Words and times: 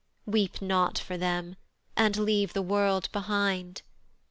Weep 0.25 0.63
not 0.63 0.97
for 0.97 1.15
them, 1.15 1.57
and 1.95 2.17
leave 2.17 2.53
the 2.53 2.63
world 2.63 3.07
behind. 3.11 3.83